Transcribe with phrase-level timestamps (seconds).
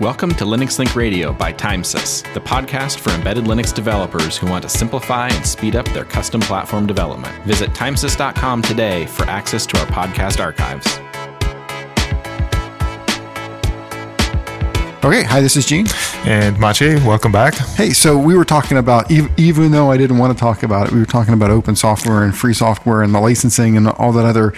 [0.00, 4.62] Welcome to Linux Link Radio by Timesys, the podcast for embedded Linux developers who want
[4.64, 7.32] to simplify and speed up their custom platform development.
[7.44, 10.84] Visit timesys.com today for access to our podcast archives.
[15.04, 15.86] Okay, hi, this is Gene.
[16.24, 17.54] And Maciej, welcome back.
[17.54, 20.92] Hey, so we were talking about, even though I didn't want to talk about it,
[20.92, 24.26] we were talking about open software and free software and the licensing and all that
[24.26, 24.54] other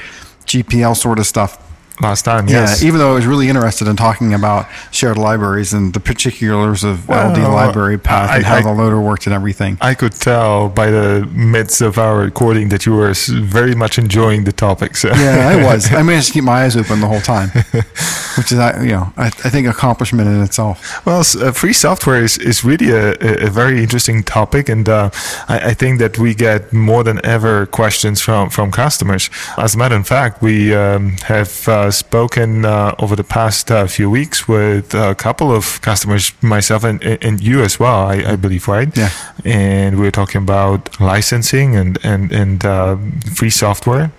[0.47, 1.63] GPL sort of stuff.
[2.01, 2.83] Last time, yes.
[2.83, 6.85] Yeah, even though I was really interested in talking about shared libraries and the particulars
[6.85, 9.79] of Well, LD library path and how I- the loader worked and everything.
[9.81, 14.45] I could tell by the midst of our recording that you were very much enjoying
[14.45, 14.97] the topic.
[14.97, 15.09] So.
[15.09, 15.91] yeah, I was.
[15.93, 17.49] I managed to keep my eyes open the whole time,
[18.37, 21.05] which is, uh, you know, I, I think accomplishment in itself.
[21.07, 25.11] Well, uh, free software is, is really a, a a very interesting topic, and uh,
[25.49, 29.31] I, I think that we get more than ever questions from, from customers.
[29.57, 33.87] As a matter of fact, we um, have uh, spoken uh, over the past uh,
[33.87, 38.37] few weeks with a couple of customers, myself and, and you as well, I, I
[38.37, 38.95] believe, right?
[38.97, 39.11] Yeah.
[39.45, 42.97] And we were talking about licensing and and and uh,
[43.35, 44.13] free software.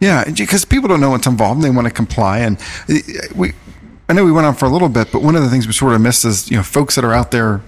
[0.00, 2.40] Yeah, because people don't know what's involved and they want to comply.
[2.40, 2.94] And uh,
[3.34, 3.52] we,
[4.08, 5.72] I know we went on for a little bit, but one of the things we
[5.72, 7.62] sort of missed is, you know, folks that are out there,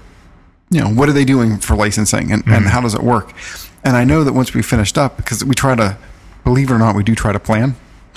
[0.71, 3.33] you know, what are they doing for licensing and, and how does it work?
[3.85, 5.97] And I know that once we finished up, because we try to,
[6.45, 7.77] believe it or not, we do try to plan.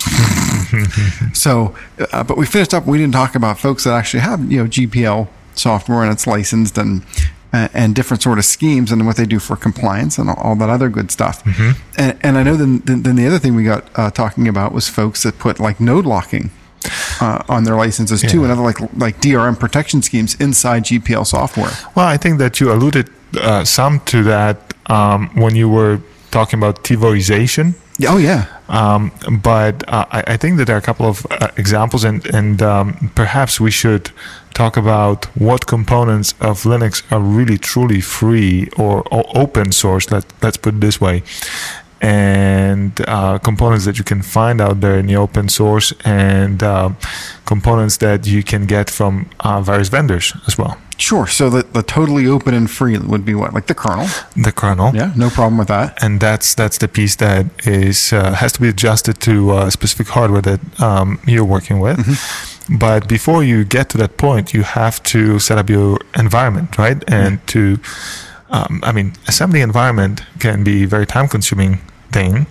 [1.32, 1.74] so,
[2.12, 2.86] uh, but we finished up.
[2.86, 6.78] We didn't talk about folks that actually have you know GPL software and it's licensed
[6.78, 7.04] and
[7.52, 10.56] uh, and different sort of schemes and what they do for compliance and all, all
[10.56, 11.42] that other good stuff.
[11.98, 14.72] And, and I know then, then then the other thing we got uh, talking about
[14.72, 16.50] was folks that put like node locking.
[17.20, 21.70] Uh, on their licenses too, and other like like DRM protection schemes inside GPL software.
[21.94, 26.58] Well, I think that you alluded uh, some to that um, when you were talking
[26.58, 27.74] about TiVoization.
[28.06, 29.10] Oh yeah, Um,
[29.42, 32.62] but uh, I, I think that there are a couple of uh, examples, and, and
[32.62, 34.12] um, perhaps we should
[34.54, 40.10] talk about what components of Linux are really truly free or, or open source.
[40.10, 41.22] Let, let's put it this way.
[42.00, 46.96] And uh, components that you can find out there in the open source, and um
[47.44, 50.78] components that you can get from uh, various vendors as well.
[51.00, 51.26] Sure.
[51.28, 54.06] So the the totally open and free would be what like the kernel.
[54.44, 56.02] The kernel, Yeah, no problem with that.
[56.04, 60.08] and that's that's the piece that is uh, has to be adjusted to uh, specific
[60.14, 61.98] hardware that um, you're working with.
[62.78, 67.02] But before you get to that point, you have to set up your environment, right?
[67.12, 67.60] And to,
[68.50, 71.78] um, I mean, assembly environment can be a very time-consuming
[72.12, 72.46] thing.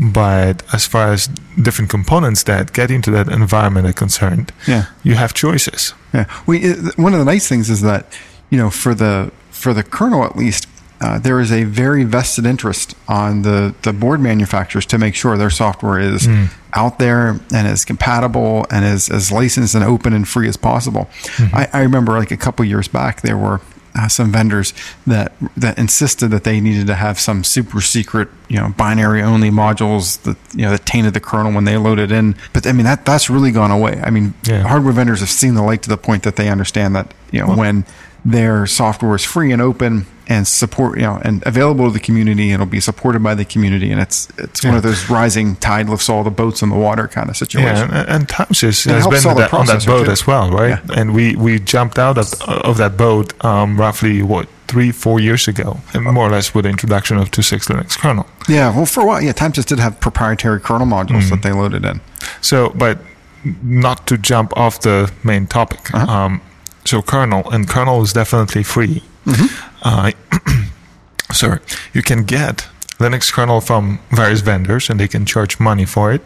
[0.00, 1.28] But as far as
[1.60, 4.86] different components that get into that environment are concerned, Yeah.
[5.02, 5.94] you have choices.
[6.14, 8.06] Yeah, we uh, one of the nice things is that
[8.50, 10.66] you know for the for the kernel at least.
[11.02, 15.38] Uh, there is a very vested interest on the, the board manufacturers to make sure
[15.38, 16.28] their software is
[16.74, 21.08] out there and is compatible and is as licensed and open and free as possible.
[21.54, 23.62] I, I remember like a couple years back, there were
[23.98, 24.72] uh, some vendors
[25.06, 29.50] that that insisted that they needed to have some super secret, you know, binary only
[29.50, 32.34] modules that you know that tainted the kernel when they loaded in.
[32.52, 34.00] But I mean that that's really gone away.
[34.04, 34.62] I mean, Yeah.
[34.62, 37.54] hardware vendors have seen the light to the point that they understand that you know
[37.54, 37.84] when
[38.24, 42.44] their software is free and open and support you know and available to the community
[42.52, 45.88] and it'll be supported by the community and it's it's one of those rising tide
[45.90, 47.90] lifts all the boats in the water kind of situation.
[47.90, 50.12] Yeah, and, and Timesys It has been that, on that boat too.
[50.12, 50.78] as well, right?
[50.88, 50.98] Yeah.
[51.00, 55.48] And we, we jumped out of, of that boat um, roughly, what, three, four years
[55.48, 58.26] ago, and more or less with the introduction of 2.6 Linux kernel.
[58.48, 61.30] Yeah, well, for a while, yeah, Timesys did have proprietary kernel modules Mm-hmm.
[61.30, 62.00] that they loaded in.
[62.40, 62.98] So, but
[63.62, 65.92] not to jump off the main topic.
[65.92, 66.10] Uh-huh.
[66.12, 66.40] Um,
[66.90, 69.00] so, kernel, and kernel is definitely free.
[69.24, 69.46] Mm-hmm.
[69.82, 70.10] Uh,
[71.32, 71.60] sorry,
[71.94, 72.66] you can get
[72.98, 76.22] Linux kernel from various vendors and they can charge money for it.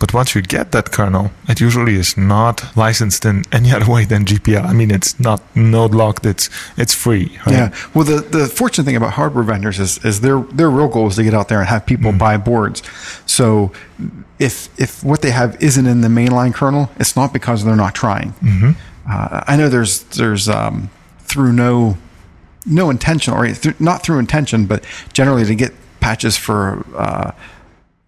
[0.00, 4.04] But once you get that kernel, it usually is not licensed in any other way
[4.04, 4.64] than GPL.
[4.64, 7.38] I mean, it's not node locked, it's, it's free.
[7.46, 7.54] Right?
[7.54, 7.74] Yeah.
[7.94, 11.14] Well, the, the fortunate thing about hardware vendors is, is their their real goal is
[11.16, 12.82] to get out there and have people buy boards.
[13.24, 13.70] So
[14.40, 17.94] if if what they have isn't in the mainline kernel, it's not because they're not
[17.94, 18.34] trying.
[19.08, 20.90] Uh, I know there's there's um,
[21.20, 21.96] through no
[22.64, 27.32] no intention or not through intention, but generally to get patches for uh,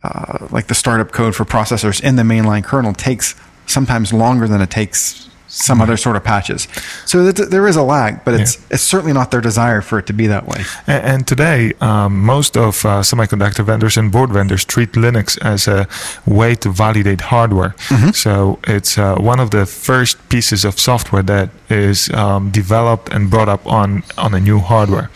[0.02, 3.34] uh, like the startup code for processors in the mainline kernel takes
[3.66, 6.68] sometimes longer than it takes some other sort of patches.
[7.06, 10.06] So th- there is a lag, but it's it's certainly not their desire for it
[10.06, 10.64] to be that way.
[10.88, 15.68] A- And today, um, most of uh, semiconductor vendors and board vendors treat Linux as
[15.68, 15.86] a
[16.26, 17.74] way to validate hardware.
[18.12, 23.30] So it's uh, one of the first pieces of software that is um, developed and
[23.30, 25.08] brought up on on a new hardware,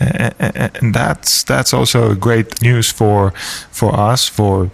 [0.00, 3.32] A- a- and that's that's also great news for
[3.70, 4.70] for us for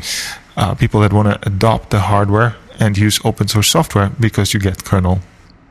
[0.56, 4.60] uh, people that want to adopt the hardware and use open source software because you
[4.60, 5.18] get kernel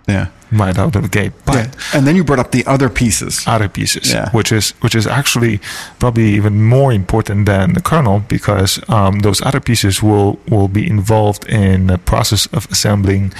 [0.07, 0.28] Yeah.
[0.52, 1.31] right out of the gate.
[1.46, 1.68] But Yeah.
[1.94, 3.44] And then you brought up the other pieces.
[3.48, 4.30] other pieces, Yeah.
[4.31, 5.60] which is which is actually
[6.00, 10.86] probably even more important than the kernel because um, those other pieces will will be
[10.90, 13.34] involved in the process of assembling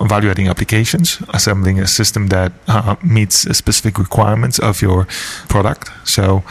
[0.00, 5.06] value-adding applications, assembling a system that uh, meets specific requirements of your
[5.48, 5.90] product.
[6.04, 6.42] So,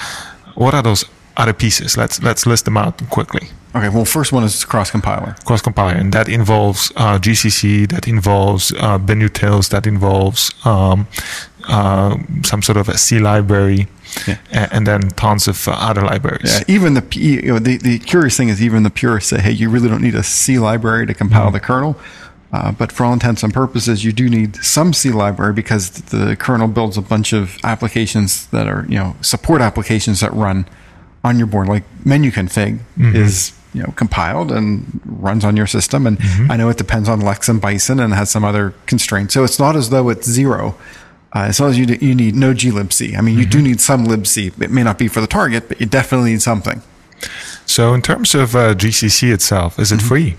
[0.56, 1.06] what are those
[1.38, 1.95] other pieces?
[1.98, 5.36] Let's let's list them out quickly Okay, well, first one is cross compiler.
[5.45, 11.07] cross compiler, and that involves uh, GCC, that involves uh, binutils, that involves um,
[11.68, 13.88] uh, some sort of a C library,
[14.27, 14.38] Yeah.
[14.71, 16.51] and then tons of uh, other libraries.
[16.68, 19.51] Yeah, even the you know, the the curious thing is even the purists say, hey,
[19.51, 21.95] you really don't need a C library to compile the kernel.
[22.51, 26.36] Uh, but for all intents and purposes, you do need some C library because the
[26.36, 30.65] kernel builds a bunch of applications that are you know support applications that run
[31.24, 31.68] on your board.
[31.68, 36.18] Like menu config is you know compiled and runs on your system, and
[36.51, 39.33] I know it depends on Lex and Bison and has some other constraints.
[39.33, 40.75] So it's not as though it's zero.
[41.36, 43.16] Uh, as long as you do, you need no glibc.
[43.16, 44.60] I mean, you do need some libc.
[44.60, 46.81] It may not be for the target, but you definitely need something.
[47.68, 50.00] So, in terms of uh, GCC itself, is Mm-hmm.
[50.06, 50.38] it free?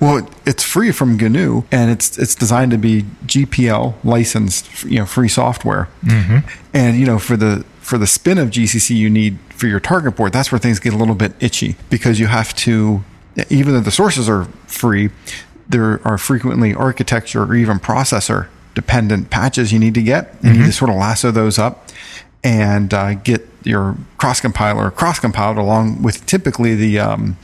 [0.00, 5.06] Well, it's free from GNU, and it's it's designed to be GPL licensed, you know,
[5.06, 5.88] free software.
[6.04, 6.46] Mm-hmm.
[6.74, 10.16] And you know, for the for the spin of GCC, you need for your target
[10.16, 10.32] board.
[10.32, 13.02] That's where things get a little bit itchy because you have to,
[13.50, 15.10] even though the sources are free,
[15.68, 20.60] there are frequently architecture or even processor dependent patches you need to get, and you
[20.62, 21.88] need to sort of lasso those up
[22.44, 27.36] and uh, get your cross compiler cross compiled along with typically the um,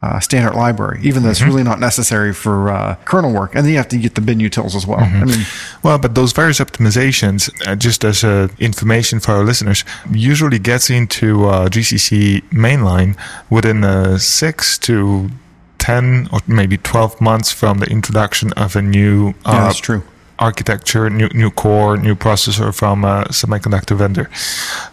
[0.00, 3.54] uh, standard library, even though it's really not necessary for uh, kernel work.
[3.54, 5.00] And then you have to get the binutils as well.
[5.00, 5.44] I mean,
[5.82, 10.88] Well, but those various optimizations, uh, just as uh, information for our listeners, usually gets
[10.88, 13.16] into uh, GCC mainline
[13.50, 15.30] within uh, six to
[15.78, 20.02] 10 or maybe 12 months from the introduction of a new uh, Yeah, that's true.
[20.38, 24.30] Architecture, new, new core, new processor from a semiconductor vendor.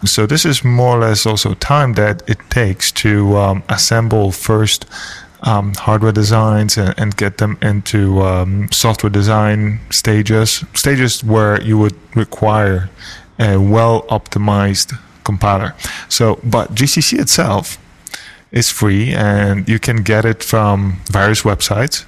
[0.04, 4.86] So this is more or less also time that it takes to um, assemble first
[5.42, 11.78] um, hardware designs and, and get them into um, software design stages, stages where you
[11.78, 12.90] would require
[13.38, 15.74] a well optimized compiler.
[16.08, 17.78] So, but GCC itself
[18.52, 22.04] is free and you can get it from various websites,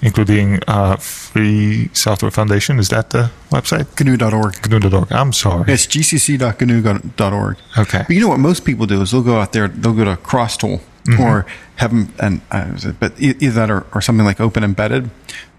[0.00, 2.78] including uh, Free Software Foundation.
[2.78, 3.86] Is that the website?
[4.02, 4.68] GNU.org.
[4.68, 5.12] GNU.org.
[5.12, 5.72] I'm sorry.
[5.72, 7.56] It's gcc.gnu.org.
[7.78, 7.98] Okay.
[8.06, 10.16] But you know what most people do is they'll go out there, they'll go to
[10.16, 10.80] CrossTool
[11.20, 11.46] or
[11.76, 15.10] have them, and uh, but either that or, or something like OpenEmbedded.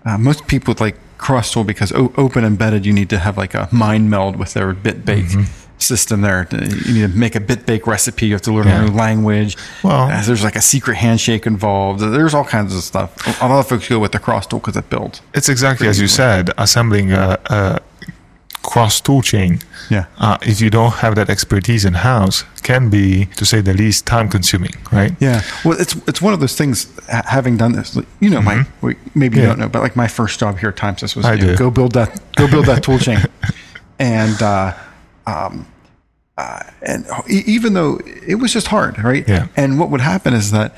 [0.05, 4.09] Uh, most people like CrossTool because o- OpenEmbedded, you need to have like a mind
[4.09, 6.47] meld with their BitBake system there.
[6.51, 8.27] You need to make a BitBake recipe.
[8.27, 8.81] You have to learn Yeah.
[8.83, 9.57] a new language.
[9.83, 11.99] Well- Uh, there's like a secret handshake involved.
[11.99, 13.09] There's all kinds of stuff.
[13.41, 15.21] A lot of folks go with the cross tool because it builds.
[15.33, 17.79] It's exactly as you said, assembling a, a
[18.61, 19.59] cross tool chain.
[19.89, 20.05] Yeah.
[20.17, 24.05] Uh, if you don't have that expertise in house, can be, to say the least,
[24.05, 25.11] time consuming, right?
[25.19, 26.87] Yeah, well, it's it's one of those things.
[27.09, 29.49] Having done this, you know, my well, maybe you Yeah.
[29.49, 31.91] don't know, but like my first job here at Timesys was you know, go build
[31.93, 33.19] that go build that tool chain,
[33.99, 34.71] and uh,
[35.25, 35.67] um,
[36.37, 39.27] uh, and e- even though it was just hard, right?
[39.27, 39.47] Yeah.
[39.55, 40.75] And what would happen is that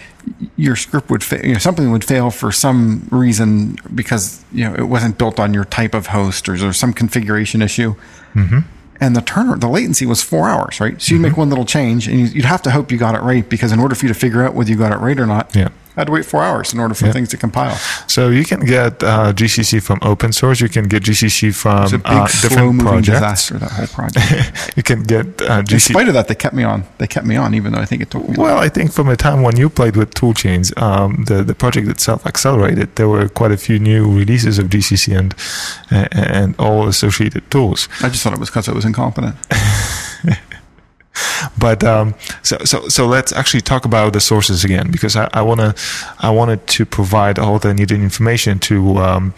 [0.57, 1.45] your script would fail.
[1.45, 5.53] You know, something would fail for some reason because you know it wasn't built on
[5.53, 7.95] your type of host, or there's some configuration issue.
[8.33, 8.59] Mm-hmm.
[8.99, 11.01] And the turn the latency was four hours, right?
[11.01, 13.21] So you'd make one little change, and you- you'd have to hope you got it
[13.21, 15.25] right because in order for you to figure out whether you got it right or
[15.25, 15.69] not, Yeah.
[15.97, 17.13] I had to wait four hours in order for Yeah.
[17.13, 17.75] things to compile.
[18.07, 20.59] So you can get uh, GCC from open source.
[20.61, 23.07] You can get GCC from a big, uh, different projects.
[23.19, 23.57] disaster.
[23.59, 24.73] That whole project.
[24.77, 25.91] you can get uh, in GCC.
[25.93, 26.83] spite of that, they kept me on.
[26.97, 28.35] They kept me on, even though I think it took me.
[28.37, 31.87] Well, I think from the time when you played with toolchains, um, the the project
[31.87, 32.95] itself accelerated.
[32.95, 35.33] There were quite a few new releases of GCC and
[35.91, 37.87] uh, and all associated tools.
[38.01, 39.35] I just thought it was because I was incompetent.
[41.57, 45.41] But um, so so so let's actually talk about the sources again because I, I
[45.41, 45.75] wanna
[46.19, 49.33] I wanted to provide all the needed information to um,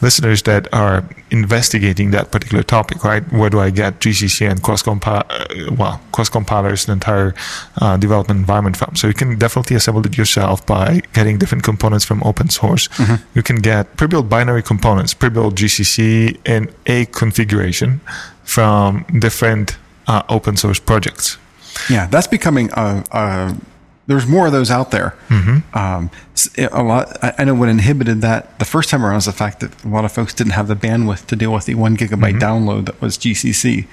[0.00, 3.04] listeners that are investigating that particular topic.
[3.04, 3.22] Right?
[3.32, 5.46] Where do I get GCC and cross compile uh,
[5.76, 7.34] well cross compilers the entire
[7.80, 8.96] uh, development environment from?
[8.96, 12.88] So you can definitely assemble it yourself by getting different components from open source.
[13.34, 18.00] You can get pre-built binary components, pre-built GCC in a configuration
[18.44, 21.38] from different uh, open source projects.
[21.90, 23.04] Yeah, that's becoming a.
[23.12, 23.56] a
[24.08, 25.14] there's more of those out there.
[25.30, 27.16] Um, s- a lot.
[27.38, 30.04] I know what inhibited that the first time around was the fact that a lot
[30.04, 33.16] of folks didn't have the bandwidth to deal with the one gigabyte download that was
[33.16, 33.86] GCC.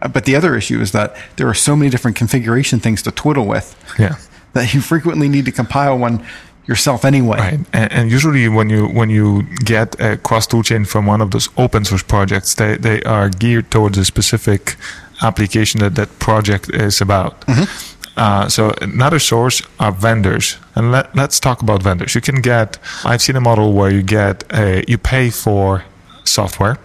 [0.00, 3.10] Uh, But the other issue is that there are so many different configuration things to
[3.10, 4.16] twiddle with Yeah.
[4.54, 6.24] that you frequently need to compile one
[6.66, 7.38] yourself anyway.
[7.38, 11.30] Right, and, and, usually when you when you get a cross toolchain from one of
[11.32, 14.76] those open source projects, they they are geared towards a specific
[15.22, 17.40] application that that project is about.
[17.42, 17.94] Mm-hmm.
[18.16, 22.14] Uh, so another source are vendors, and let, let's talk about vendors.
[22.14, 22.78] You can get.
[23.04, 25.84] I've seen a model where you get a you pay for
[26.24, 26.78] software,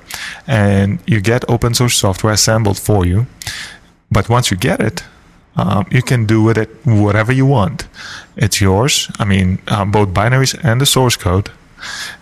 [0.47, 3.27] and you get open source software assembled for you.
[4.11, 5.03] But once you get it,
[5.55, 7.87] um, you can do with it whatever you want.
[8.35, 9.11] It's yours.
[9.19, 11.51] I mean, um, both binaries and the source code,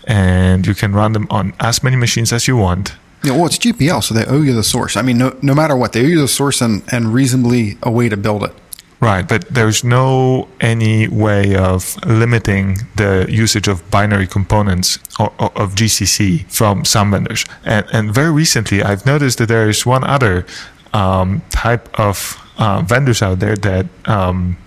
[0.05, 2.95] and you can run them on as many machines as you want.
[3.23, 4.95] Yeah, well, it's GPL, so they owe you the source.
[4.95, 7.91] I mean, no, no matter what, they owe you the source and, and reasonably a
[7.91, 8.53] way to build it.
[8.99, 15.51] Right, but there's no any way of limiting the usage of binary components or, or,
[15.55, 17.45] of GCC from some vendors.
[17.63, 20.47] And, and very recently, I've noticed that there is one other
[20.93, 24.57] um, type of uh, vendors out there that um,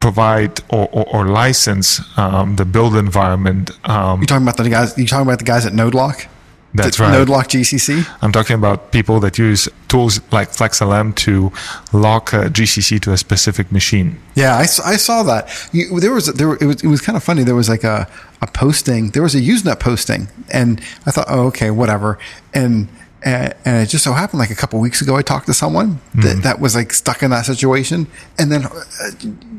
[0.00, 3.70] provide or, or, or license um, the build environment.
[3.88, 4.96] Um, you talking about the guys?
[4.96, 6.28] You talking about the guys at NodeLock?
[6.74, 7.12] That's right.
[7.12, 8.06] NodeLock GCC.
[8.22, 11.52] I'm talking about people that use tools like FlexLM to
[11.92, 14.18] lock a GCC to a specific machine.
[14.34, 15.68] Yeah, I, I saw that.
[15.72, 17.42] You, there was there it was it was kind of funny.
[17.42, 18.08] There was like a
[18.40, 19.10] a posting.
[19.10, 22.18] There was a Usenet posting, and I thought, oh, okay, whatever.
[22.54, 22.88] And
[23.24, 26.00] and, and, it just so happened like a couple weeks ago, I talked to someone
[26.14, 26.40] that, mm-hmm.
[26.40, 28.08] that was like stuck in that situation.
[28.36, 28.70] And then uh,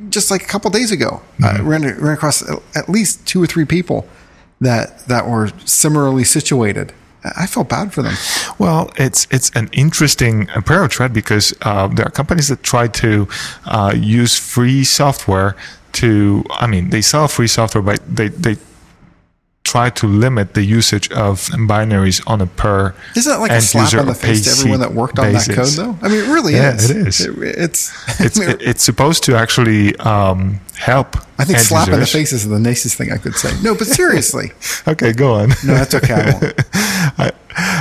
[0.10, 1.46] just like a couple days ago, mm-hmm.
[1.46, 2.44] I ran, ran across
[2.76, 4.06] at least two or three people
[4.60, 6.94] that, that were similarly situated.
[7.24, 8.16] I felt bad for them.
[8.60, 11.12] Well, it's it's an interesting approach, right?
[11.12, 13.28] Because uh, there are companies that try to
[13.66, 15.56] uh, use free software
[15.94, 16.44] to.
[16.50, 18.58] I mean, they sell free software, but they they
[19.64, 21.40] try to limit the usage of
[21.72, 24.94] binaries on a per isn't that like a slap in the face to everyone that
[24.94, 25.48] worked on basis.
[25.48, 26.06] that code though?
[26.06, 26.90] I mean it really yeah, is.
[26.90, 27.22] it is.
[27.22, 31.94] It, it's it's, I mean, it's supposed to actually um, help i think slap users.
[31.94, 33.52] in the face is the nicest thing i could say.
[33.62, 34.52] No but seriously.
[34.88, 35.50] Okay go on.
[35.66, 36.54] No that's okay
[37.18, 37.32] I,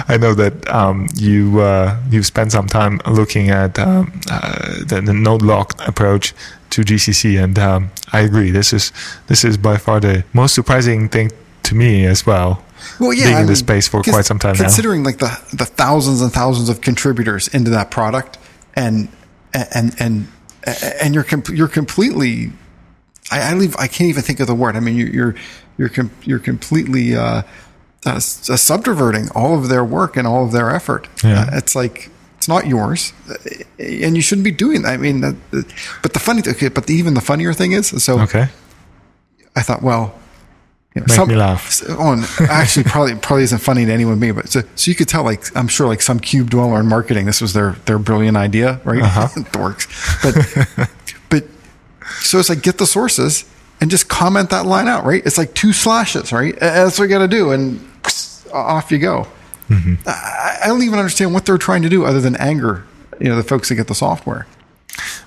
[0.08, 5.00] I, know that um, you uh, you've spent some time looking at um, uh, the,
[5.00, 6.34] the node lock approach
[6.70, 8.50] to GCC, and um, I agree.
[8.50, 8.92] This is
[9.28, 11.30] this is by far the most surprising thing
[11.64, 12.62] to me as well.
[12.98, 15.10] Well, yeah, being I in this space for quite some time considering now.
[15.10, 18.38] like the the thousands and thousands of contributors into that product,
[18.74, 19.08] and
[19.52, 20.28] and and
[20.64, 22.52] and you're com- you're completely.
[23.30, 23.76] I, I leave.
[23.76, 24.76] I can't even think of the word.
[24.76, 25.34] I mean, you, are you're
[25.78, 27.42] you're com- you're completely uh,
[28.04, 31.08] uh, subverting all of their work and all of their effort.
[31.22, 31.42] Yeah.
[31.42, 33.12] Uh, it's like it's not yours,
[33.78, 34.94] and you shouldn't be doing that.
[34.94, 35.36] I mean, that,
[36.02, 38.48] but the funny, okay, but the, even the funnier thing is, so okay.
[39.54, 40.18] I thought, well,
[40.94, 41.82] you know, Make some, me laugh.
[41.98, 45.24] On actually, probably probably isn't funny to anyone me, but so, so you could tell,
[45.24, 48.80] like I'm sure, like some cube dweller in marketing, this was their their brilliant idea,
[48.84, 49.02] right?
[49.02, 49.28] Uh-huh.
[49.36, 49.86] it works,
[50.22, 50.90] but
[51.30, 51.44] but
[52.20, 53.44] so it's like get the sources
[53.80, 55.24] and just comment that line out, right?
[55.24, 56.58] It's like two slashes, right?
[56.60, 57.80] That's what you got to do, and
[58.52, 59.26] off you go.
[59.68, 59.94] Mm-hmm.
[60.06, 62.84] I, I don't even understand what they're trying to do other than anger,
[63.18, 64.46] you know, the folks that get the software.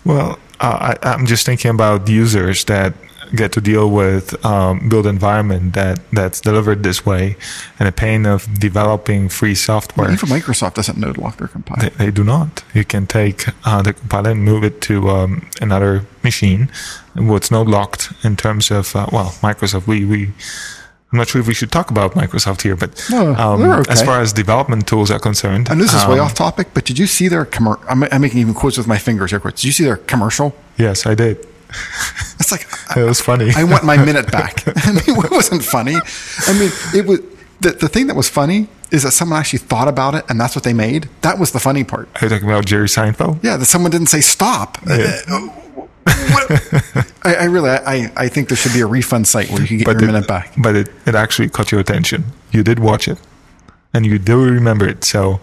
[0.05, 2.93] Well, uh, I, I'm just thinking about users that
[3.35, 7.35] get to deal with um, build environment that that's delivered this way,
[7.79, 10.07] and the pain of developing free software.
[10.07, 11.89] Well, even Microsoft doesn't node lock their compiler.
[11.89, 12.63] They, they do not.
[12.73, 16.69] You can take uh, the compiler and move it to um, another machine.
[17.15, 19.87] What's node locked in terms of uh, well, Microsoft.
[19.87, 20.31] We we.
[21.11, 23.89] I'm not sure if we should talk about Microsoft here, but um, okay.
[23.89, 26.83] as far as development tools are concerned, and this is um, way off topic, but
[26.83, 27.85] did you see their commercial?
[27.87, 29.39] I'm, I'm, making even quotes with my fingers here.
[29.39, 29.61] Quotes.
[29.61, 30.53] Did you see their commercial?
[30.77, 31.47] Yes, I did.
[32.37, 33.51] It's like it was funny.
[33.55, 34.63] I want my minute back.
[34.85, 35.95] I mean, it wasn't funny.
[35.95, 37.21] I mean, it was
[37.61, 40.55] the the thing that was funny is that someone actually thought about it and that's
[40.55, 41.09] what they made.
[41.21, 42.07] That was the funny part.
[42.15, 43.43] Are you talking about Jerry Seinfeld?
[43.43, 44.77] Yeah, that someone didn't say stop.
[44.85, 45.21] Yeah.
[45.27, 45.49] Uh,
[47.23, 49.77] I, I, really, I, I think there should be a refund site where you can
[49.77, 50.53] get but your it, minute back.
[50.57, 52.25] But it, it actually caught your attention.
[52.51, 53.19] You did watch it,
[53.93, 55.03] and you do remember it.
[55.03, 55.39] So,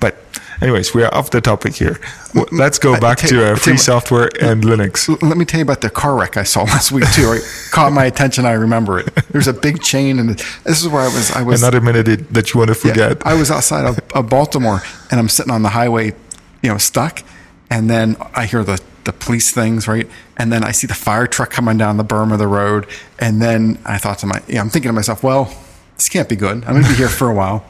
[0.00, 0.16] but
[0.60, 2.00] Anyways, we are off the topic here.
[2.52, 5.08] Let's go back to uh, free software and Linux.
[5.22, 7.32] Let me tell you about the car wreck I saw last week too.
[7.32, 8.44] It caught my attention.
[8.44, 9.14] I remember it.
[9.30, 11.30] There's a big chain, and this is where I was.
[11.30, 13.18] I was another minute that you want to forget.
[13.18, 16.14] Yeah, I was outside of, of Baltimore, and I'm sitting on the highway,
[16.62, 17.22] you know, stuck,
[17.70, 20.08] and then I hear the the police things, right?
[20.36, 22.86] And then I see the fire truck coming down the berm of the road,
[23.18, 25.56] and then I thought to my, yeah, I'm thinking to myself, well,
[25.96, 26.62] this can't be good.
[26.64, 27.64] I'm going to be here for a while,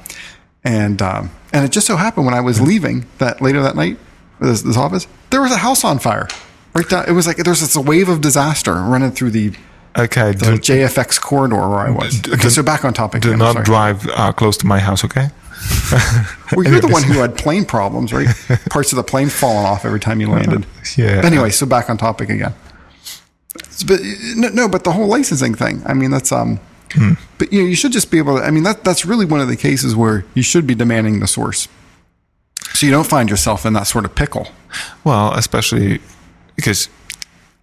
[0.65, 3.99] and um, and it just so happened when I was leaving that later that night,
[4.41, 6.29] this, this office, there was a house on fire.
[6.75, 9.53] Right down, it was like there's this wave of disaster running through the
[9.97, 12.21] okay the do, JFX corridor where I was.
[12.21, 13.23] Okay, do, so back on topic.
[13.23, 15.29] Do not drive uh, close to my house, okay?
[16.53, 18.29] well, you're the one who had plane problems, right?
[18.71, 20.67] Parts of the plane falling off every time you landed.
[20.97, 21.17] Yeah.
[21.17, 22.55] But anyway, so back on topic again.
[23.87, 24.01] But
[24.37, 25.83] no, no, but the whole licensing thing.
[25.85, 26.61] I mean, that's um.
[26.93, 27.15] Hmm.
[27.39, 28.45] But you know, you should just be able to.
[28.45, 31.27] I mean, that that's really one of the cases where you should be demanding the
[31.27, 31.69] source,
[32.73, 34.49] so you don't find yourself in that sort of pickle.
[35.05, 36.01] Well, especially
[36.57, 36.89] because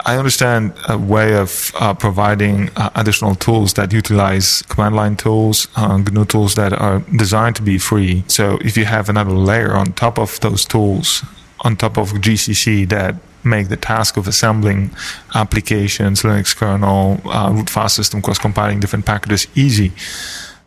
[0.05, 5.67] I understand a way of uh, providing uh, additional tools that utilize command line tools,
[5.75, 8.23] uh, GNU tools that are designed to be free.
[8.27, 11.23] So if you have another layer on top of those tools,
[11.61, 14.91] on top of GCC that make the task of assembling
[15.33, 19.91] applications, Linux kernel, uh, root file system, cross compiling different packages easy,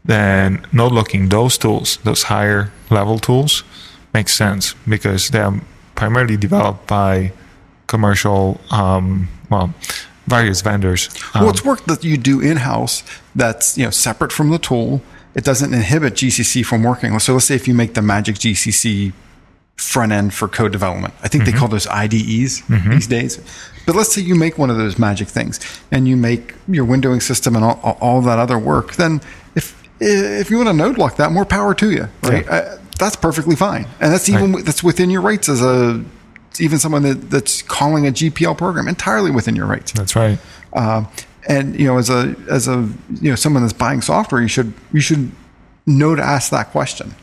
[0.05, 3.65] then node locking those tools, those higher level tools,
[4.15, 5.61] makes sense because they are
[5.95, 7.33] primarily developed by
[7.87, 9.75] commercial, um, well,
[10.27, 11.09] various vendors.
[11.35, 13.03] Um, well, it's work that you do in house
[13.35, 15.03] that's you know separate from the tool.
[15.35, 17.19] It doesn't inhibit GCC from working.
[17.19, 19.13] So let's say if you make the Magic GCC
[19.79, 23.39] front end for code development, I think they call those IDEs these days.
[23.87, 25.59] But let's say you make one of those magic things
[25.91, 28.97] and you make your windowing system and all, all that other work.
[28.97, 29.21] Then
[29.55, 32.45] if if you want to node lock that, more power to you, right?
[32.45, 32.53] Yeah.
[32.53, 34.65] Uh, that's perfectly fine, and that's even Right.
[34.65, 36.05] that's within your rights as a
[36.61, 39.93] even someone that, that's calling a GPL program entirely within your rights.
[39.93, 40.39] that's right.
[40.73, 41.07] Um,
[41.49, 42.89] and you know, as a as a
[43.21, 45.31] you know someone that's buying software, you should you should
[45.89, 47.15] know to ask that question.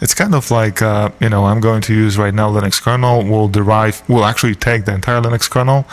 [0.00, 3.24] It's kind of like uh, you know I'm going to use right now Linux kernel.
[3.24, 5.86] Will derive will actually take the entire Linux kernel,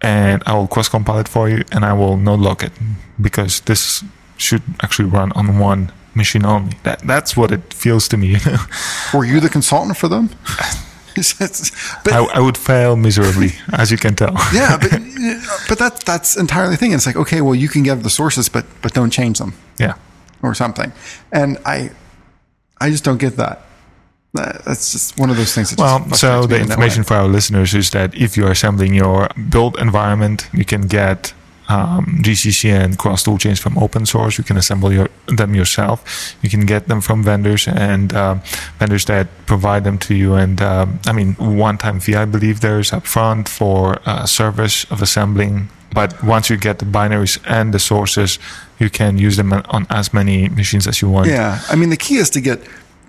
[0.00, 2.72] and I will cross compile it for you, and I will node lock it
[3.20, 4.04] because this
[4.36, 6.76] should actually run on one machine only.
[6.82, 8.36] That that's what it feels to me.
[9.12, 10.30] Were you the consultant for them?
[11.14, 14.34] But I, I would fail miserably, as you can tell.
[14.52, 14.90] yeah, but
[15.68, 16.92] but that that's entirely the thing.
[16.92, 19.94] It's like okay, well, you can give the sources, but but don't change them yeah.
[20.44, 20.92] Or something.
[21.32, 21.90] And I
[22.80, 23.60] I just don't get that.
[24.34, 25.70] That- That's just one of those things.
[25.70, 29.28] That Well, so the information for our listeners is that if you are assembling your
[29.48, 31.32] build environment, you can get
[31.68, 34.36] um, GCC and cross tool chains from open source.
[34.36, 35.08] You can assemble your,
[35.38, 36.34] them yourself.
[36.42, 38.42] You can get them from vendors and um
[38.78, 40.34] vendors that provide them to you.
[40.34, 45.68] And um, I mean, one-time fee, I believe there's upfront for uh, service of assembling.
[45.94, 48.38] But once you get the binaries and the sources,
[48.80, 51.28] you can use them on as many machines as you want.
[51.28, 52.58] Yeah, I mean the key is to get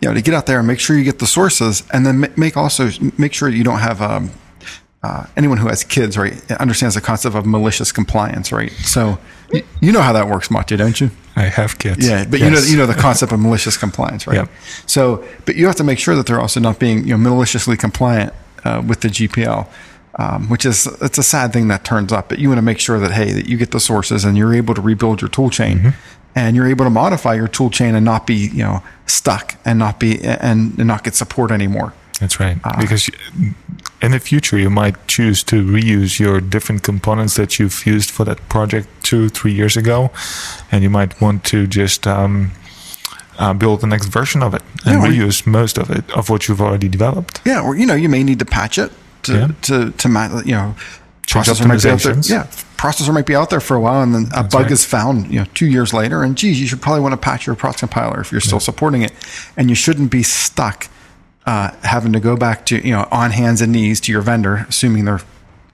[0.02, 2.32] you know to get out there and make sure you get the sources, and then
[2.38, 4.30] make also make sure you don't have um,
[5.04, 8.72] uh, anyone who has kids right understands the concept of malicious compliance, right?
[8.72, 9.18] So
[9.82, 11.12] you know how that works, Maciej, don't you?
[11.36, 12.08] I have kids.
[12.08, 14.38] Yeah, but you know you know the concept of malicious compliance, right?
[14.38, 14.50] Yep.
[14.86, 17.78] So, but you have to make sure that they're also not being you know maliciously
[17.78, 19.68] compliant uh, with the GPL.
[20.18, 22.80] Um, which is it's a sad thing that turns up, but you want to make
[22.80, 25.50] sure that hey that you get the sources and you're able to rebuild your tool
[25.50, 25.90] chain, Mm-hmm.
[26.36, 29.78] and you're able to modify your tool chain and not be you know stuck and
[29.78, 31.92] not be and, and not get support anymore.
[32.22, 32.58] That's right.
[32.64, 32.78] Ah.
[32.80, 33.10] because
[34.02, 38.24] in the future, you might choose to reuse your different components that you've used for
[38.26, 40.12] that project two, three years ago,
[40.72, 42.52] and you might want to just um,
[43.38, 46.48] uh, build the next version of it and Yeah, reuse most of it of what
[46.48, 47.42] you've already developed.
[47.46, 48.92] Yeah, or you know, you may need to patch it
[49.26, 49.48] to Yeah.
[49.64, 50.76] to to ma- you know,
[51.28, 52.16] processor might be out there.
[52.24, 54.72] Yeah, processor might be out there for a while, and then a That's bug right.
[54.72, 57.46] is found, you know, two years later, and geez, you should probably want to patch
[57.48, 59.12] your cross compiler if you're still supporting it,
[59.58, 60.88] and you shouldn't be stuck
[61.46, 64.66] uh, having to go back to you know on hands and knees to your vendor,
[64.70, 65.22] assuming they're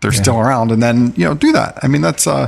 [0.01, 1.77] they're still around, and then you know do that.
[1.83, 2.47] I mean, that's uh,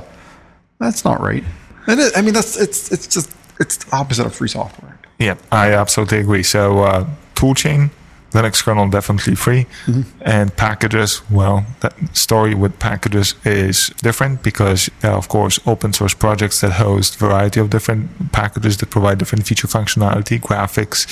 [0.80, 1.44] that's not right.
[1.88, 4.98] And it, I mean, that's it's it's just it's the opposite of free software.
[5.20, 6.44] Yeah, I absolutely agree.
[6.44, 7.92] So, uh, toolchain,
[8.34, 10.02] Linux kernel definitely free, Mm-hmm.
[10.22, 11.22] and packages.
[11.30, 16.62] Well, that story with packages is different because there are, of course, open source projects
[16.62, 21.06] that host variety of different packages that provide different feature functionality, graphics,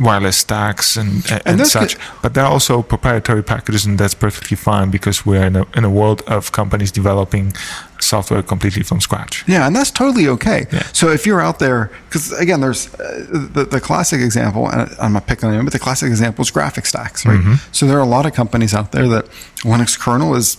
[0.00, 1.94] wireless stacks, and and, and those such.
[1.96, 5.64] could- but there are also proprietary packages, and that's perfectly fine because we're in a
[5.76, 7.52] in a world of companies developing
[8.00, 9.44] software completely from scratch.
[9.46, 10.66] Yeah, and that's totally okay.
[10.72, 10.82] Yeah.
[10.92, 15.12] So if you're out there, because again, there's uh, the, the classic example, and I'm
[15.12, 17.58] not picking on it, but the classic example is graphic stacks, right?
[17.72, 19.26] So there are a lot of companies out there that
[19.64, 20.58] Linux kernel is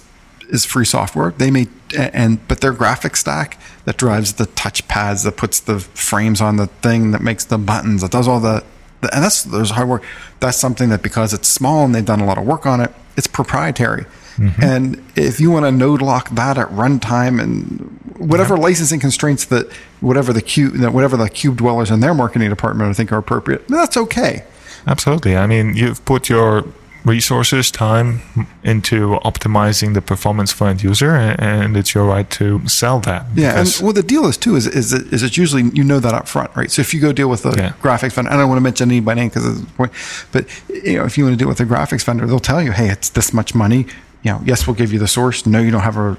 [0.50, 1.32] is free software.
[1.32, 5.80] They may and but their graphic stack that drives the touch pads, that puts the
[5.80, 8.63] frames on the thing, that makes the buttons, that does all the,
[9.02, 10.04] the and that's there's hard work.
[10.39, 12.91] That's something that because it's small and they've done a lot of work on it,
[13.15, 14.06] it's proprietary.
[14.38, 14.63] Mm-hmm.
[14.63, 17.80] And if you want to node lock that at runtime and
[18.17, 19.71] whatever licensing constraints that
[20.02, 23.17] whatever the cube that whatever the cube dwellers in their marketing department I think are
[23.17, 24.43] appropriate, that's okay.
[24.86, 25.36] Absolutely.
[25.36, 26.63] I mean, you've put your
[27.08, 28.21] resources, time
[28.63, 33.26] into optimizing the performance for end user, and it's your right to sell that.
[33.34, 36.00] Yeah, and well, the deal is too is is it, is it's usually you know
[36.00, 36.69] that up front, right?
[36.69, 37.73] So if you go deal with a Yeah.
[37.82, 39.91] graphics vendor, I don't want to mention any by name because of the point,
[40.32, 42.71] but you know if you want to deal with a graphics vendor, they'll tell you,
[42.71, 43.88] hey, it's this much money.
[44.23, 45.45] You know, yes, we'll give you the source.
[45.45, 46.17] No, you don't have a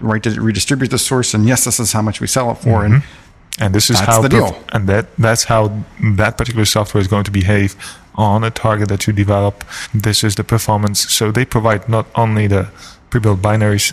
[0.00, 1.34] right to redistribute the source.
[1.34, 2.84] And yes, this is how much we sell it for.
[2.84, 3.62] And mm-hmm.
[3.62, 4.64] and this is That's how the deal.
[4.72, 5.72] and that that's how
[6.16, 7.74] that particular software is going to behave
[8.14, 9.64] on a target that you develop.
[9.94, 11.08] This is the performance.
[11.12, 12.68] So they provide not only the
[13.10, 13.92] pre-built binaries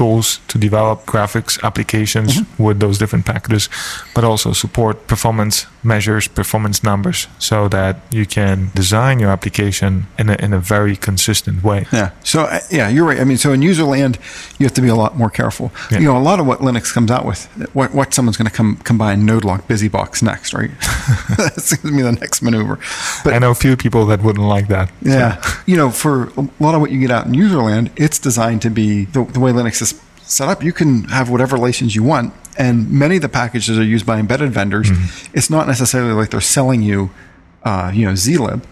[0.00, 2.62] tools to develop graphics applications Mm-hmm.
[2.66, 3.68] with those different packages,
[4.14, 10.28] but also support performance measures, performance numbers, so that you can design your application in
[10.30, 11.80] a, in a very consistent way.
[11.92, 12.10] Yeah.
[12.24, 13.20] So uh, yeah, you're right.
[13.20, 14.18] I mean, so in user land,
[14.58, 15.70] you have to be a lot more careful.
[15.90, 15.98] Yeah.
[16.00, 17.40] You know, a lot of what Linux comes out with,
[17.74, 20.70] what what someone's going to come combine node lock BusyBox next, right?
[21.38, 22.78] That's going to be the next maneuver.
[23.24, 24.90] But I know a few people that wouldn't like that.
[25.02, 28.18] yeah, you know, for a lot of what you get out in user land, it's
[28.18, 29.89] designed to be the, the way Linux is
[30.30, 30.62] set up.
[30.62, 34.18] You can have whatever license you want, and many of the packages are used by
[34.18, 34.90] embedded vendors.
[35.34, 37.10] It's not necessarily like they're selling you,
[37.64, 38.62] uh, you know, zlib.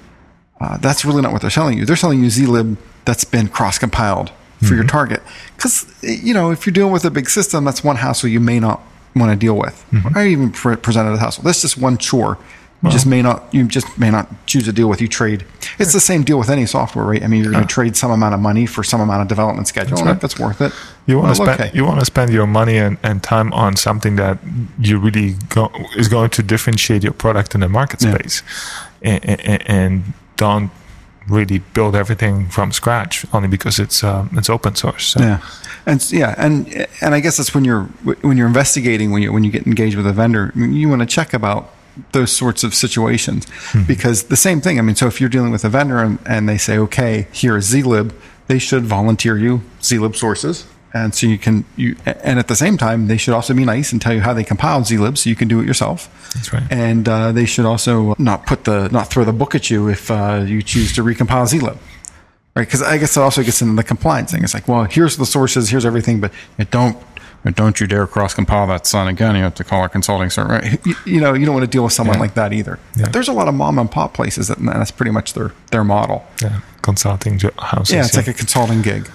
[0.61, 1.85] Uh, that's really not what they're selling you.
[1.87, 4.31] They're selling you zlib that's been cross compiled
[4.67, 5.23] for your target.
[5.57, 8.59] Because you know, if you're dealing with a big system, that's one hassle you may
[8.59, 8.81] not
[9.15, 9.85] want to deal with.
[10.17, 11.45] I even pre- presented a hassle.
[11.45, 12.39] That's just one chore.
[12.83, 13.53] You just may not.
[13.53, 15.01] You just may not choose to deal with.
[15.01, 15.45] You trade.
[15.81, 17.23] It's the same deal with any software, right?
[17.25, 19.67] I mean, you're going to trade some amount of money for some amount of development
[19.67, 20.17] schedule, that's right.
[20.17, 20.73] if it's worth it,
[21.07, 23.75] You want to well, spend you want to spend your money and, and time on
[23.75, 24.39] something that
[24.79, 28.15] you really go, is going to differentiate your product in the market Yeah.
[28.15, 28.43] space,
[29.03, 30.03] and, and, and
[30.37, 30.71] don't
[31.29, 35.07] really build everything from scratch only because it's um, it's open source.
[35.09, 35.21] So.
[35.21, 35.41] Yeah,
[35.85, 37.85] and yeah, and and I guess that's when you're
[38.23, 41.07] when you're investigating when you when you get engaged with a vendor, you want to
[41.07, 41.75] check about
[42.13, 43.47] those sorts of situations
[43.87, 44.79] because the same thing.
[44.79, 47.57] I mean, so if you're dealing with a vendor and, and they say, okay, here
[47.57, 48.13] is zlib,
[48.47, 50.67] they should volunteer you zlib sources.
[50.95, 53.93] And so you can you and at the same time they should also be nice
[53.93, 56.33] and tell you how they compiled zlib so you can do it yourself.
[56.35, 56.63] That's right.
[56.71, 60.11] And uh, they should also not put the not throw the book at you if
[60.11, 61.79] uh, you choose to recompile zlib
[62.59, 62.67] right?
[62.67, 64.43] Because I guess it also gets into the compliance thing.
[64.43, 66.97] It's like, well, here's the sources, here's everything, but it don't.
[67.51, 69.37] Don't you dare cross compile that son again.
[69.37, 70.63] You have to call our consulting service.
[70.63, 70.87] Right?
[70.87, 72.21] You, you know, you don't want to deal with someone Yeah.
[72.23, 72.79] like that either.
[72.97, 73.09] Yeah.
[73.09, 75.85] There's a lot of mom and pop places that and that's pretty much their their
[75.85, 76.25] model.
[76.43, 77.95] Yeah, consulting houses.
[77.95, 79.11] Yeah, it's like a consulting gig.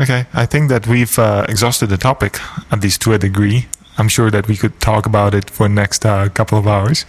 [0.00, 2.40] Okay, I think that we've uh, exhausted the topic,
[2.72, 3.66] at least to a degree.
[3.96, 7.04] I'm sure that we could talk about it for the next uh, couple of hours.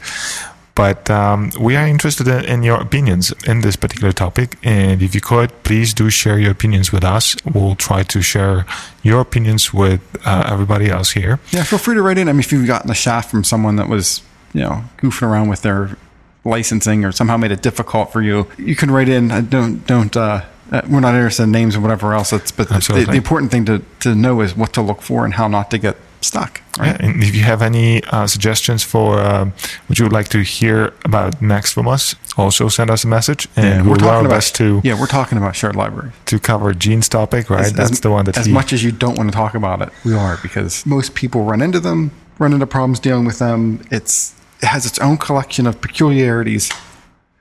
[0.76, 4.58] But um, we are interested in, your opinions in this particular topic.
[4.62, 7.36] And if you could, please do share your opinions with us.
[7.46, 8.66] We'll try to share
[9.02, 11.40] your opinions with uh, everybody else here.
[11.52, 12.28] Yeah, feel free to write in.
[12.28, 14.22] I mean, if you've gotten a shaft from someone that was,
[14.54, 15.98] you know, goofing around with their
[16.44, 19.32] licensing or somehow made it difficult for you, you can write in.
[19.32, 20.16] Uh, Don't don't.
[20.16, 22.34] Uh, uh, we're not interested in names or whatever else.
[22.34, 25.24] It's, but the, the, the important thing to, to know is what to look for
[25.24, 26.62] and how not to get stuck.
[26.80, 26.88] Right?
[27.00, 29.54] Yeah, and if you have any uh, suggestions for um,
[29.88, 33.48] what you would like to hear about next from us, also send us a message,
[33.56, 36.14] and Yeah, we'll do our best to yeah, we're talking about shared libraries.
[36.26, 37.50] to cover Gene's topic.
[37.50, 39.36] Right, As- that's as- the one that as he, much as you don't want to
[39.36, 43.26] talk about it, we are because most people run into them, run into problems dealing
[43.26, 43.82] with them.
[43.92, 46.72] It's it has its own collection of peculiarities.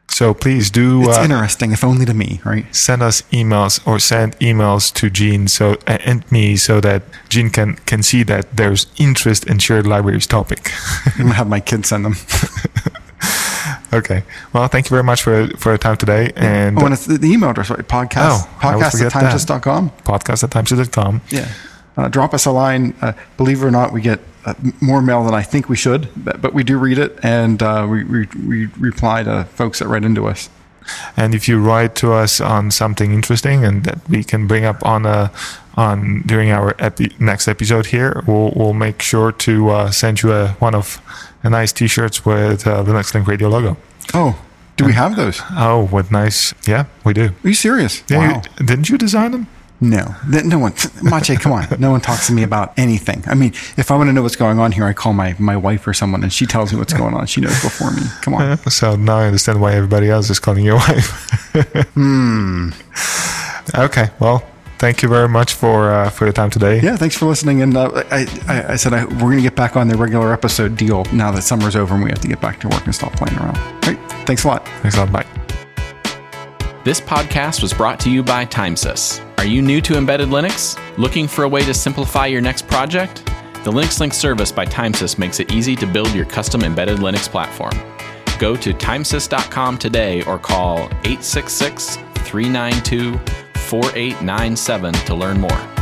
[0.09, 2.67] So please do It's uh, interesting, if only to me, right?
[2.75, 7.75] send us emails or send emails to Gene so and me so that Gene can
[7.87, 10.71] can see that there's interest in shared libraries topic.
[11.07, 12.15] I'm gonna have my kids send them.
[13.93, 14.23] okay.
[14.53, 17.19] Well, thank you very much for for your time today and oh, and it's the,
[17.27, 17.81] email address, right?
[17.89, 19.91] Podcast, Oh, podcast at timesys.com.
[20.05, 21.23] podcast at timesys.com.
[21.31, 21.49] Yeah.
[21.97, 22.95] Uh, drop us a line.
[23.01, 26.09] Uh, believe it or not, we get uh, more mail than I think we should,
[26.17, 29.89] but, but we do read it and uh, we, we, we reply to folks that
[29.89, 30.51] write into us.
[31.17, 34.85] And if you write to us on something interesting and that we can bring up
[34.85, 35.31] on a
[35.77, 40.33] on during our epi- next episode here, we'll we'll make sure to uh, send you
[40.33, 41.01] a one of
[41.43, 43.79] a nice T-shirts with uh, Linux Link Radio logo.
[44.13, 44.39] Oh,
[44.77, 45.41] do we have those?
[45.53, 47.29] Oh, with nice, yeah, we do.
[47.43, 48.03] Are you serious?
[48.11, 48.43] Yeah, wow.
[48.59, 49.47] you- didn't you design them?
[49.85, 50.73] No, no one.
[51.03, 51.67] Maciej, come on.
[51.79, 53.23] No one talks to me about anything.
[53.27, 55.57] I mean, if I want to know what's going on here, I call my, my
[55.59, 57.27] wife or someone, and she tells me what's going on.
[57.27, 58.03] She knows before me.
[58.23, 58.59] Come on.
[58.71, 61.11] So now I understand why everybody else is calling your wife.
[61.95, 62.71] hmm.
[63.75, 64.09] Okay.
[64.21, 64.43] Well,
[64.79, 66.81] thank you very much for uh, for your time today.
[66.81, 67.63] Yeah, thanks for listening.
[67.63, 70.33] And uh, I, I, I said I, we're going to get back on the regular
[70.33, 72.95] episode deal now that summer's over and we have to get back to work and
[72.95, 73.59] stop playing around.
[73.87, 73.99] Right.
[74.27, 74.67] Thanks a lot.
[74.83, 75.13] Thanks a lot.
[75.13, 75.34] Bye.
[76.85, 79.19] This podcast was brought to you by Timesys.
[79.39, 80.79] Are you new to embedded Linux?
[80.99, 83.25] Looking for a way to simplify your next project?
[83.65, 87.27] The Linux Link service by Timesys makes it easy to build your custom embedded Linux
[87.27, 87.73] platform.
[88.39, 93.17] Go to timesys.com today or call 866 392
[93.61, 95.74] 4897 to learn more.